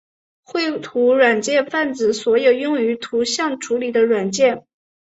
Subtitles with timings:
[0.41, 4.41] 绘图软件泛指所有用于图像处理的软体。